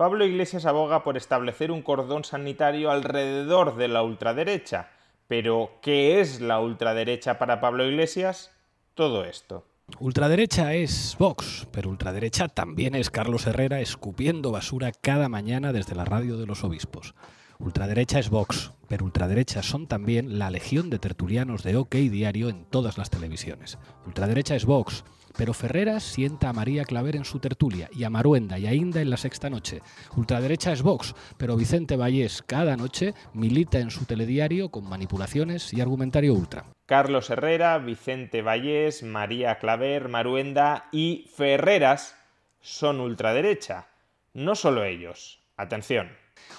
Pablo 0.00 0.24
Iglesias 0.24 0.64
aboga 0.64 1.04
por 1.04 1.18
establecer 1.18 1.70
un 1.70 1.82
cordón 1.82 2.24
sanitario 2.24 2.90
alrededor 2.90 3.76
de 3.76 3.86
la 3.86 4.02
ultraderecha. 4.02 4.88
Pero, 5.28 5.72
¿qué 5.82 6.22
es 6.22 6.40
la 6.40 6.58
ultraderecha 6.58 7.38
para 7.38 7.60
Pablo 7.60 7.84
Iglesias? 7.84 8.50
Todo 8.94 9.26
esto. 9.26 9.66
Ultraderecha 9.98 10.72
es 10.72 11.16
Vox, 11.18 11.68
pero 11.70 11.90
ultraderecha 11.90 12.48
también 12.48 12.94
es 12.94 13.10
Carlos 13.10 13.46
Herrera 13.46 13.80
escupiendo 13.80 14.52
basura 14.52 14.90
cada 14.90 15.28
mañana 15.28 15.70
desde 15.70 15.94
la 15.94 16.06
radio 16.06 16.38
de 16.38 16.46
los 16.46 16.64
obispos. 16.64 17.14
Ultraderecha 17.58 18.20
es 18.20 18.30
Vox, 18.30 18.72
pero 18.88 19.04
ultraderecha 19.04 19.62
son 19.62 19.86
también 19.86 20.38
la 20.38 20.48
legión 20.48 20.88
de 20.88 20.98
tertulianos 20.98 21.62
de 21.62 21.76
OK 21.76 21.96
Diario 21.96 22.48
en 22.48 22.64
todas 22.64 22.96
las 22.96 23.10
televisiones. 23.10 23.76
Ultraderecha 24.06 24.56
es 24.56 24.64
Vox, 24.64 25.04
pero 25.36 25.54
Ferreras 25.54 26.02
sienta 26.02 26.48
a 26.48 26.52
María 26.52 26.84
Claver 26.84 27.16
en 27.16 27.24
su 27.24 27.38
tertulia 27.38 27.88
y 27.92 28.04
a 28.04 28.10
Maruenda 28.10 28.58
y 28.58 28.66
a 28.66 28.74
Inda 28.74 29.00
en 29.00 29.10
la 29.10 29.16
sexta 29.16 29.50
noche. 29.50 29.82
Ultraderecha 30.16 30.72
es 30.72 30.82
Vox, 30.82 31.14
pero 31.36 31.56
Vicente 31.56 31.96
Vallés 31.96 32.42
cada 32.46 32.76
noche 32.76 33.14
milita 33.34 33.78
en 33.78 33.90
su 33.90 34.04
telediario 34.04 34.70
con 34.70 34.88
manipulaciones 34.88 35.72
y 35.72 35.80
argumentario 35.80 36.34
ultra. 36.34 36.64
Carlos 36.86 37.30
Herrera, 37.30 37.78
Vicente 37.78 38.42
Vallés, 38.42 39.02
María 39.02 39.58
Claver, 39.58 40.08
Maruenda 40.08 40.88
y 40.92 41.26
Ferreras 41.34 42.16
son 42.60 43.00
ultraderecha. 43.00 43.88
No 44.34 44.54
solo 44.54 44.84
ellos. 44.84 45.39
Atención. 45.60 46.08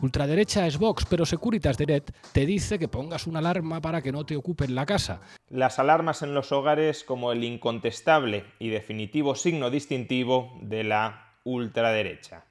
Ultraderecha 0.00 0.66
es 0.66 0.78
Vox, 0.78 1.04
pero 1.08 1.26
Securitas 1.26 1.76
Direct 1.76 2.10
te 2.32 2.46
dice 2.46 2.78
que 2.78 2.88
pongas 2.88 3.26
una 3.26 3.40
alarma 3.40 3.80
para 3.80 4.02
que 4.02 4.12
no 4.12 4.24
te 4.24 4.36
ocupen 4.36 4.74
la 4.74 4.86
casa. 4.86 5.20
Las 5.48 5.78
alarmas 5.78 6.22
en 6.22 6.34
los 6.34 6.52
hogares 6.52 7.04
como 7.04 7.32
el 7.32 7.44
incontestable 7.44 8.44
y 8.58 8.70
definitivo 8.70 9.34
signo 9.34 9.70
distintivo 9.70 10.58
de 10.62 10.84
la 10.84 11.34
ultraderecha. 11.44 12.44